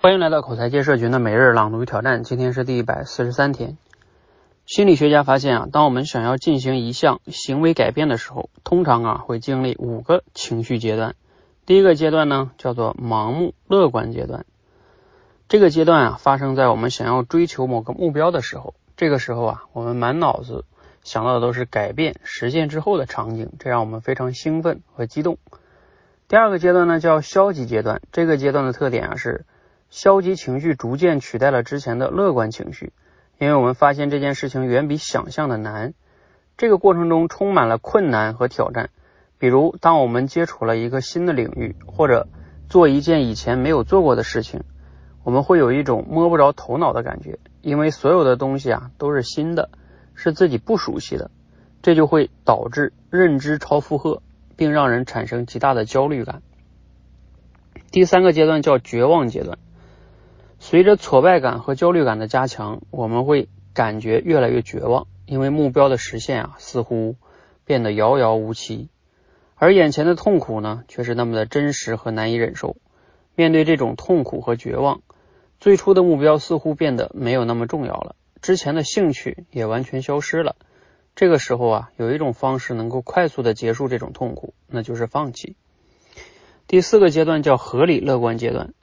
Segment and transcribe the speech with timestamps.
[0.00, 3.76] 欢迎来到口才界社群的每日朗读挑战，今天是第一百四十三天。
[4.64, 11.16] 心理学家发现啊，当我们想要进行一项行为改变的时候，通常啊会经历五个情绪阶段。
[11.66, 14.46] 第一个阶段呢叫做盲目乐观阶段，
[15.48, 20.64] 这个阶段啊发生在我们想要追求某个目标的时候，这个时候啊我们满脑子
[21.02, 25.38] 想到的都是改变实现之后的场景，这让我们非常兴奋和激动。
[26.28, 29.44] 第二个阶段呢叫消极阶段，这个阶段的特点啊是。
[29.90, 32.92] 消极情绪逐渐取代了之前的乐观情绪，
[33.38, 35.94] 因为我们发现这件事情远比想象的难。
[36.56, 38.90] 这个过程中充满了困难和挑战，
[39.38, 42.28] 比如当我们接触了一个新的领域，或者
[42.68, 44.62] 做一件以前没有做过的事情，
[45.24, 49.70] 我们会有一种摸不着头脑的感觉，因为所有的东西啊都是新的，
[50.14, 51.30] 是自己不熟悉的，
[51.80, 54.20] 这就会导致认知超负荷，
[54.56, 56.42] 并让人产生极大的焦虑感。
[57.90, 59.58] 第三个阶段叫绝望阶段。
[60.70, 67.16] 随着挫败感和焦虑感的加强，我们会感觉越来越绝望，因为目标的实现啊似乎
[67.64, 68.90] 变得遥遥无期，
[69.54, 72.76] 而眼前的痛苦呢却是那么的真实和难以忍受。
[73.34, 75.00] 面对这种痛苦和绝望，
[75.58, 80.54] 最初的目标似乎变得没有那么重要了，之前的兴趣也完全消失了。
[81.16, 85.56] 这个时候啊，有一种方式能够快速的结束这种痛苦，那就是放弃。
[86.66, 88.74] 第四个阶段叫合理乐观阶段。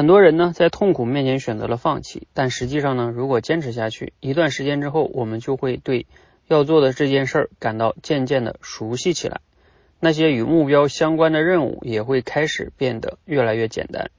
[0.00, 6.06] 很多人呢，在痛苦面前选择了放弃，但实际上呢，如果坚持下去，一段时间之后，我们就会对
[6.46, 9.42] 要做的这件事儿感到渐渐的熟悉起来。
[9.98, 14.10] 那些与目标相关的任务也会开始变得越来越简单。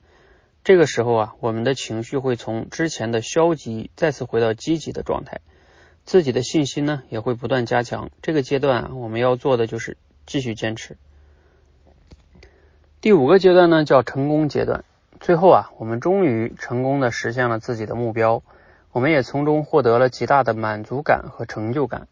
[0.64, 5.42] 这个时候啊，我们的情绪会从之前的消极再次回到积极的状态，
[6.06, 8.12] 自己的信心呢也会不断加强。
[8.22, 10.96] 这个阶段啊，我们要做的就是继续坚持。
[13.02, 14.86] 第五个阶段呢，叫成功阶段。
[15.22, 18.41] 最后啊，我们终于成功的实现了自己的目标，
[18.91, 22.08] 我们也从中获得了极大的满足感和成就感。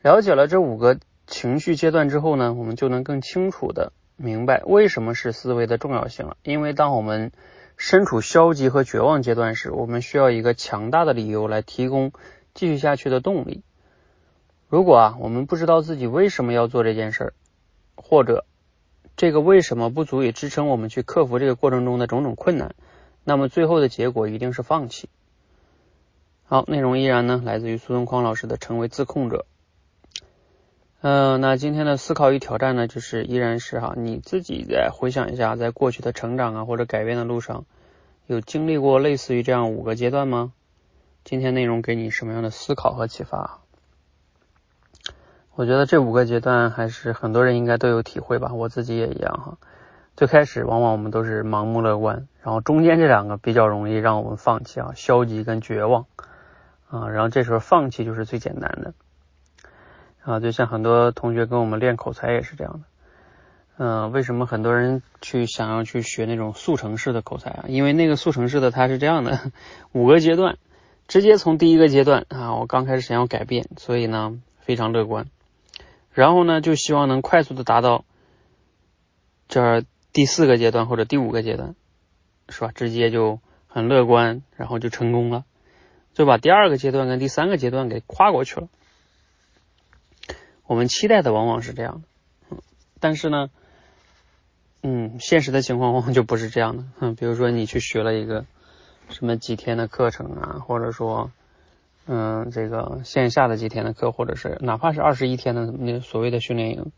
[0.00, 6.36] 了解了这五个情绪阶段之后呢，我们就能更清楚的明白为什么是思维的重要性了。
[6.44, 7.32] 因为当我们
[7.76, 12.12] 身处消极和绝望阶段时，我们需要一个强大的理由来提供
[12.54, 13.64] 继续下去的动力。
[14.68, 17.32] 如果啊，我们不知道自己为什么要做这件事儿，
[17.96, 18.44] 或者
[19.20, 22.74] 这个为什么不足以支撑我们去克服这个过程中的种种困难？
[23.22, 25.10] 那么最后的结果一定是放弃。
[26.46, 29.44] 好，内容依然呢来自于苏东匡老师的《成为自控者》。
[31.02, 37.66] 嗯，那今天的思考与挑战呢，就是依然是哈，你自己再回想一下，在过去的成长啊或者改变的路上，
[38.26, 40.54] 有经历过类似于这样五个阶段吗？
[41.24, 43.60] 今天内容给你什么样的思考和启发？
[45.54, 49.58] 我觉得这五个阶段还是很多人应该都有体会吧，我自己也一样哈。
[50.16, 56.06] 最开始往往我们都是盲目乐观，然后中间这两个比较容易让我们放弃啊，消极跟绝望
[56.88, 58.94] 啊，然后这时候放弃就是最简单的
[60.22, 60.40] 啊。
[60.40, 62.80] 就像很多同学跟我们练口才也是这样的，
[63.78, 67.64] 嗯，为什么很多人去想要去学那种速成式的口才啊？
[67.68, 69.52] 因为那个速成式的它是这样的，
[69.92, 70.58] 五个阶段，
[71.08, 75.26] 直接从第一个阶段啊，我刚开始想要改变，所以呢非常乐观。
[76.12, 78.04] 然后呢，就希望能快速的达到
[79.48, 81.76] 这第四个阶段或者第五个阶段，
[82.48, 82.72] 是吧？
[82.74, 85.44] 直接就很乐观，然后就成功了，
[86.12, 88.68] 就把第二个阶段跟第三个阶段给跨过去了。
[90.66, 92.02] 我们期待的往往是这样
[92.50, 92.56] 的，
[92.98, 93.50] 但是呢，
[94.82, 96.84] 嗯，现实的情况往往就不是这样的。
[96.98, 98.44] 嗯，比如说你去学了一个
[99.08, 101.30] 什么几天的课程啊，或者说。
[102.12, 106.90] 嗯，这个线下的几天的课，或者是哪怕是二十一天的那所谓的训练营，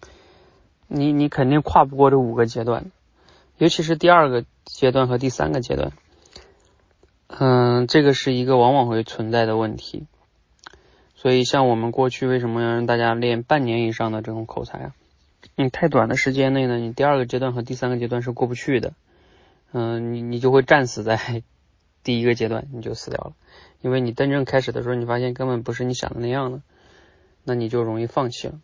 [0.88, 2.90] 你你肯定跨不过这五个阶段，
[3.58, 5.92] 尤其是第二个阶段和第三个阶段。
[7.28, 10.06] 嗯，这个是一个往往会存在的问题。
[11.14, 14.94] 所以，像我们过去为什么要让大家练半年以上的这种口才啊？
[15.56, 18.94] 你太短的时间内呢，你第二个阶段和第三个阶段是过不去的。
[19.72, 21.42] 嗯，你你就会战死在
[22.02, 23.32] 第一个阶段，你就死掉了。
[23.80, 26.62] 因为你真正开始的时候，你发现根本不是你想的那样的，
[27.44, 28.60] 那你就容易放弃了。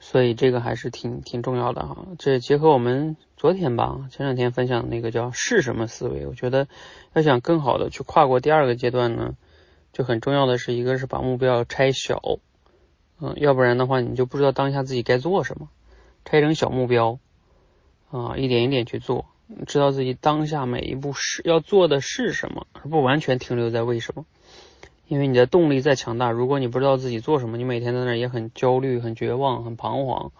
[0.00, 2.06] 所以这个还是挺挺重要的哈。
[2.18, 6.68] 这结合我们昨天吧，前两天分享的那个叫是什么思维，我觉得
[7.14, 9.34] 要想更好的去跨过第二个阶段呢，
[9.92, 12.20] 就很重要的是一个是把目标拆小，
[13.18, 15.70] 嗯，要不然的话你就不知道当下自己该做什么，
[16.26, 17.18] 拆成小目标
[18.10, 19.24] 啊，一点一点去做。
[19.66, 24.24] 知道自己当下每一步是要做的是什么，而不完全停留在为什么。
[25.06, 30.32] 因为你的动力再强大，如果你不知道自己做什么，你每天在那也很焦虑、很绝望、很彷徨。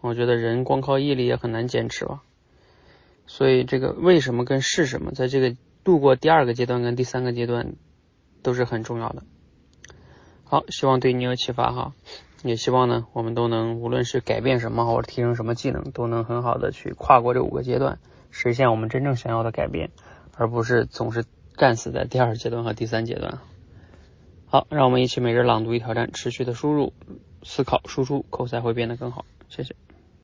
[0.00, 2.22] 我觉得人光靠毅力也很难坚持吧。
[3.26, 5.54] 所以这个为什么跟是什么，在这个
[5.84, 7.74] 度过第二个阶段跟第三个阶段
[8.42, 9.22] 都是很重要的。
[10.44, 11.92] 好，希望对你有启发哈，
[12.42, 19.90] 也希望呢我们都能无论是改变什么或者提升什么技能，都能很好的去跨过这五个阶段，实现我们真正想要的改变，
[20.36, 21.24] 而不是总是
[21.56, 23.40] 战死在第二阶段和第三阶段。
[24.46, 26.92] 好，让我们一起每日朗读一挑战，持续的输入、
[27.42, 29.24] 思考、输出，口才会变得更好。
[29.48, 29.74] 谢谢。